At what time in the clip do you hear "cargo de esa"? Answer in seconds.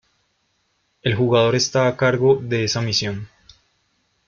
1.95-2.81